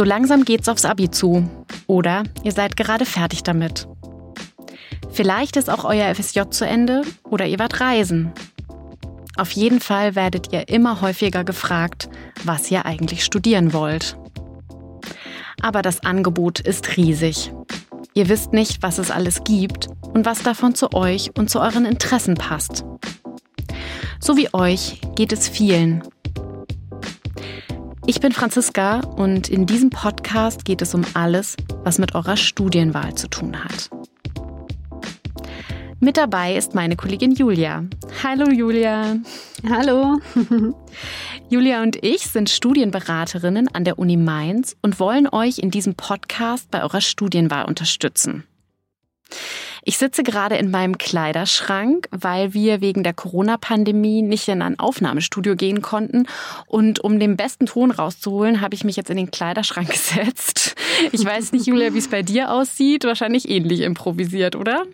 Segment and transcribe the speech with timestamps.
[0.00, 1.46] So langsam geht's aufs Abi zu.
[1.86, 3.86] Oder ihr seid gerade fertig damit.
[5.10, 8.32] Vielleicht ist auch euer FSJ zu Ende oder ihr wart reisen.
[9.36, 12.08] Auf jeden Fall werdet ihr immer häufiger gefragt,
[12.44, 14.16] was ihr eigentlich studieren wollt.
[15.60, 17.52] Aber das Angebot ist riesig.
[18.14, 21.84] Ihr wisst nicht, was es alles gibt und was davon zu euch und zu euren
[21.84, 22.86] Interessen passt.
[24.18, 26.02] So wie euch geht es vielen.
[28.10, 33.14] Ich bin Franziska und in diesem Podcast geht es um alles, was mit eurer Studienwahl
[33.14, 33.88] zu tun hat.
[36.00, 37.84] Mit dabei ist meine Kollegin Julia.
[38.24, 39.14] Hallo Julia.
[39.70, 40.18] Hallo.
[41.50, 46.68] Julia und ich sind Studienberaterinnen an der Uni Mainz und wollen euch in diesem Podcast
[46.72, 48.42] bei eurer Studienwahl unterstützen.
[49.82, 55.56] Ich sitze gerade in meinem Kleiderschrank, weil wir wegen der Corona-Pandemie nicht in ein Aufnahmestudio
[55.56, 56.26] gehen konnten.
[56.66, 60.74] Und um den besten Ton rauszuholen, habe ich mich jetzt in den Kleiderschrank gesetzt.
[61.12, 63.04] Ich weiß nicht, Julia, wie es bei dir aussieht.
[63.04, 64.84] Wahrscheinlich ähnlich improvisiert, oder?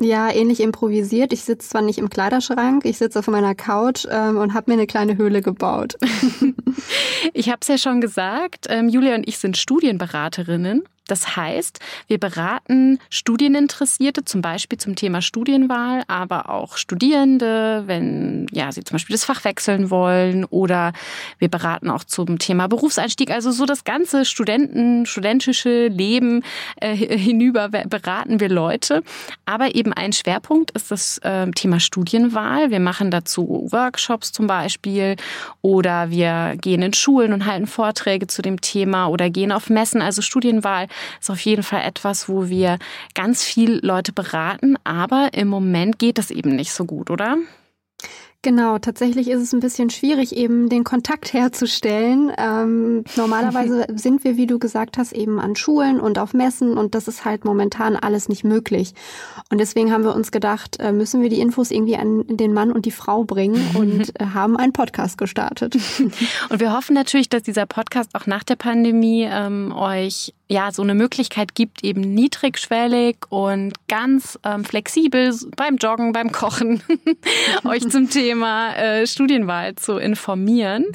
[0.00, 1.32] Ja, ähnlich improvisiert.
[1.32, 4.76] Ich sitze zwar nicht im Kleiderschrank, ich sitze auf meiner Couch ähm, und habe mir
[4.76, 5.94] eine kleine Höhle gebaut.
[7.32, 12.18] ich habe es ja schon gesagt, ähm, Julia und ich sind Studienberaterinnen das heißt, wir
[12.18, 19.14] beraten Studieninteressierte zum Beispiel zum Thema Studienwahl, aber auch Studierende, wenn ja, sie zum Beispiel
[19.14, 20.92] das Fach wechseln wollen oder
[21.38, 23.30] wir beraten auch zum Thema Berufseinstieg.
[23.30, 26.42] Also so das ganze Studenten, studentische Leben
[26.80, 29.02] äh, hinüber beraten wir Leute.
[29.44, 32.70] Aber eben ein Schwerpunkt ist das äh, Thema Studienwahl.
[32.70, 35.16] Wir machen dazu Workshops zum Beispiel
[35.60, 40.00] oder wir gehen in Schulen und halten Vorträge zu dem Thema oder gehen auf Messen.
[40.00, 40.88] Also Studienwahl
[41.20, 42.78] ist auf jeden Fall etwas, wo wir
[43.14, 47.36] ganz viel Leute beraten, aber im Moment geht es eben nicht so gut, oder?
[48.44, 52.30] Genau, tatsächlich ist es ein bisschen schwierig, eben den Kontakt herzustellen.
[52.36, 56.94] Ähm, normalerweise sind wir, wie du gesagt hast, eben an Schulen und auf Messen und
[56.94, 58.92] das ist halt momentan alles nicht möglich.
[59.50, 62.70] Und deswegen haben wir uns gedacht, äh, müssen wir die Infos irgendwie an den Mann
[62.70, 65.76] und die Frau bringen und äh, haben einen Podcast gestartet.
[66.50, 70.82] Und wir hoffen natürlich, dass dieser Podcast auch nach der Pandemie ähm, euch ja so
[70.82, 76.82] eine Möglichkeit gibt, eben niedrigschwellig und ganz ähm, flexibel beim Joggen, beim Kochen
[77.64, 80.86] euch zum Thema äh, Studienwahl zu informieren.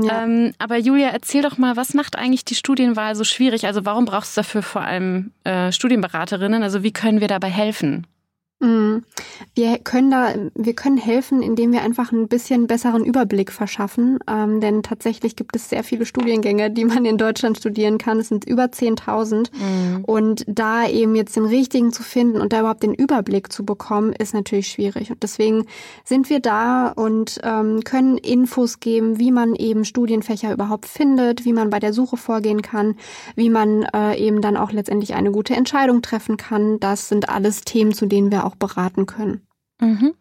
[0.00, 0.24] Ja.
[0.24, 3.66] Ähm, aber Julia, erzähl doch mal, was macht eigentlich die Studienwahl so schwierig?
[3.66, 6.62] Also warum brauchst du dafür vor allem äh, Studienberaterinnen?
[6.62, 8.06] Also wie können wir dabei helfen?
[8.62, 9.04] Mhm.
[9.54, 14.18] Wir können da, wir können helfen, indem wir einfach ein bisschen besseren Überblick verschaffen.
[14.28, 18.20] Ähm, denn tatsächlich gibt es sehr viele Studiengänge, die man in Deutschland studieren kann.
[18.20, 19.50] Es sind über 10.000.
[19.52, 20.04] Mhm.
[20.04, 24.12] Und da eben jetzt den richtigen zu finden und da überhaupt den Überblick zu bekommen,
[24.12, 25.10] ist natürlich schwierig.
[25.10, 25.66] Und deswegen
[26.04, 31.52] sind wir da und ähm, können Infos geben, wie man eben Studienfächer überhaupt findet, wie
[31.52, 32.96] man bei der Suche vorgehen kann,
[33.34, 36.78] wie man äh, eben dann auch letztendlich eine gute Entscheidung treffen kann.
[36.80, 39.46] Das sind alles Themen, zu denen wir auch auch beraten können.
[39.80, 40.14] Mhm.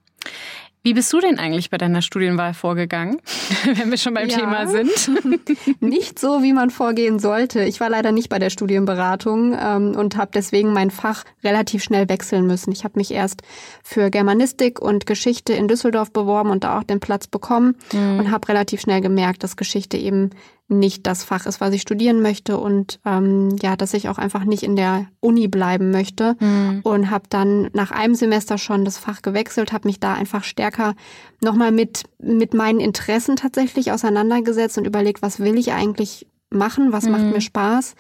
[0.84, 3.22] Wie bist du denn eigentlich bei deiner Studienwahl vorgegangen,
[3.76, 4.40] wenn wir schon beim ja.
[4.40, 4.90] Thema sind?
[5.80, 7.64] nicht so, wie man vorgehen sollte.
[7.64, 12.10] Ich war leider nicht bei der Studienberatung ähm, und habe deswegen mein Fach relativ schnell
[12.10, 12.72] wechseln müssen.
[12.72, 13.44] Ich habe mich erst
[13.84, 18.20] für Germanistik und Geschichte in Düsseldorf beworben und da auch den Platz bekommen mhm.
[18.20, 20.32] und habe relativ schnell gemerkt, dass Geschichte eben
[20.72, 24.46] nicht das Fach ist, was ich studieren möchte und ähm, ja, dass ich auch einfach
[24.46, 26.80] nicht in der Uni bleiben möchte mhm.
[26.84, 30.96] und habe dann nach einem Semester schon das Fach gewechselt, habe mich da einfach stärker
[31.42, 37.06] nochmal mit mit meinen Interessen tatsächlich auseinandergesetzt und überlegt, was will ich eigentlich machen, was
[37.06, 37.12] mhm.
[37.12, 37.96] macht mir Spaß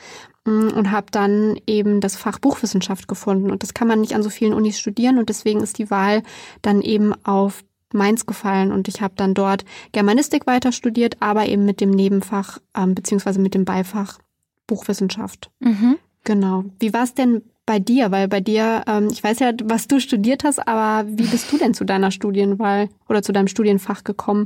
[0.45, 4.23] mm, und habe dann eben das Fach Buchwissenschaft gefunden und das kann man nicht an
[4.23, 6.23] so vielen Unis studieren und deswegen ist die Wahl
[6.61, 7.63] dann eben auf
[7.94, 12.59] Mainz gefallen und ich habe dann dort Germanistik weiter studiert, aber eben mit dem Nebenfach
[12.75, 14.19] ähm, beziehungsweise mit dem Beifach
[14.68, 15.52] Buchwissenschaft.
[15.59, 15.97] Mhm.
[16.24, 16.66] Genau.
[16.79, 18.11] Wie war es denn bei dir?
[18.11, 21.57] Weil bei dir, ähm, ich weiß ja, was du studiert hast, aber wie bist du
[21.57, 24.45] denn zu deiner Studienwahl oder zu deinem Studienfach gekommen?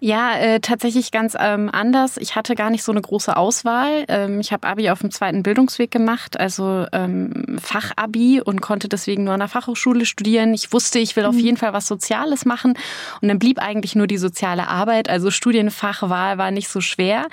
[0.00, 2.16] Ja, äh, tatsächlich ganz ähm, anders.
[2.16, 4.04] Ich hatte gar nicht so eine große Auswahl.
[4.08, 9.24] Ähm, ich habe Abi auf dem zweiten Bildungsweg gemacht, also ähm, Fachabi und konnte deswegen
[9.24, 10.54] nur an der Fachhochschule studieren.
[10.54, 11.28] Ich wusste, ich will mhm.
[11.30, 12.74] auf jeden Fall was Soziales machen
[13.20, 15.08] und dann blieb eigentlich nur die soziale Arbeit.
[15.08, 17.26] Also Studienfachwahl war nicht so schwer.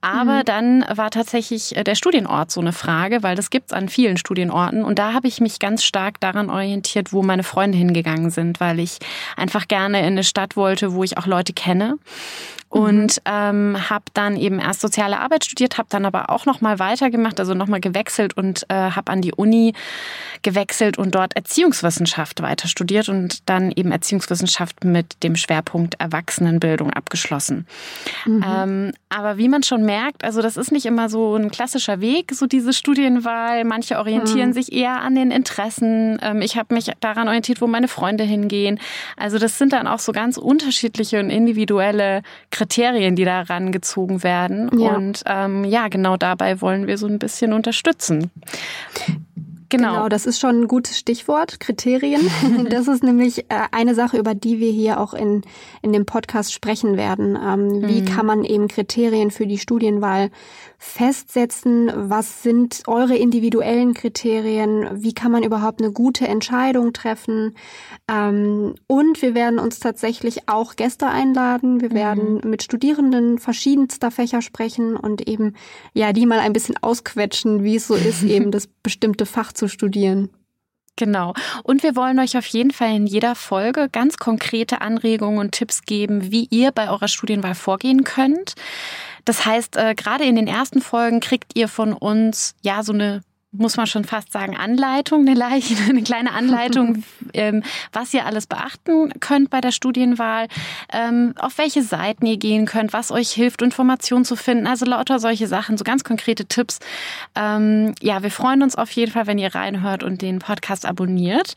[0.00, 0.44] Aber mhm.
[0.44, 4.75] dann war tatsächlich äh, der Studienort so eine Frage, weil das gibt's an vielen Studienorten
[4.76, 4.84] Standorten.
[4.84, 8.80] Und da habe ich mich ganz stark daran orientiert, wo meine Freunde hingegangen sind, weil
[8.80, 8.98] ich
[9.36, 11.98] einfach gerne in eine Stadt wollte, wo ich auch Leute kenne.
[12.68, 16.80] Und ähm, habe dann eben erst soziale Arbeit studiert, habe dann aber auch noch mal
[16.80, 19.72] weitergemacht, also noch mal gewechselt und äh, habe an die Uni
[20.42, 27.66] gewechselt und dort Erziehungswissenschaft weiter studiert und dann eben Erziehungswissenschaft mit dem Schwerpunkt Erwachsenenbildung abgeschlossen.
[28.26, 28.44] Mhm.
[28.46, 32.32] Ähm, aber wie man schon merkt, also das ist nicht immer so ein klassischer Weg,
[32.34, 33.64] so diese Studienwahl.
[33.64, 34.54] Manche orientieren mhm.
[34.54, 36.18] sich eher an den Interessen.
[36.22, 38.78] Ähm, ich habe mich daran orientiert, wo meine Freunde hingehen.
[39.16, 44.70] Also das sind dann auch so ganz unterschiedliche und individuelle Kriterien, die da rangezogen werden.
[44.78, 44.94] Ja.
[44.94, 48.30] Und ähm, ja, genau dabei wollen wir so ein bisschen unterstützen.
[49.68, 49.92] Genau.
[49.92, 52.30] genau, das ist schon ein gutes Stichwort, Kriterien.
[52.70, 55.42] das ist nämlich äh, eine Sache, über die wir hier auch in,
[55.82, 57.36] in dem Podcast sprechen werden.
[57.36, 57.88] Ähm, mhm.
[57.88, 60.30] Wie kann man eben Kriterien für die Studienwahl
[60.78, 61.90] festsetzen?
[61.94, 64.88] Was sind eure individuellen Kriterien?
[64.92, 67.56] Wie kann man überhaupt eine gute Entscheidung treffen?
[68.08, 71.80] Ähm, und wir werden uns tatsächlich auch Gäste einladen.
[71.80, 72.50] Wir werden mhm.
[72.50, 75.54] mit Studierenden verschiedenster Fächer sprechen und eben,
[75.92, 79.68] ja, die mal ein bisschen ausquetschen, wie es so ist, eben das bestimmte Fach zu
[79.68, 80.30] studieren.
[80.96, 81.34] Genau.
[81.62, 85.82] Und wir wollen euch auf jeden Fall in jeder Folge ganz konkrete Anregungen und Tipps
[85.82, 88.54] geben, wie ihr bei eurer Studienwahl vorgehen könnt.
[89.26, 93.20] Das heißt, äh, gerade in den ersten Folgen kriegt ihr von uns ja so eine
[93.58, 97.04] muss man schon fast sagen, Anleitung, eine, kleine Anleitung,
[97.34, 97.62] ähm,
[97.92, 100.48] was ihr alles beachten könnt bei der Studienwahl,
[100.92, 104.66] ähm, auf welche Seiten ihr gehen könnt, was euch hilft, Informationen zu finden.
[104.66, 106.78] Also lauter solche Sachen, so ganz konkrete Tipps.
[107.34, 111.54] Ähm, ja, wir freuen uns auf jeden Fall, wenn ihr reinhört und den Podcast abonniert.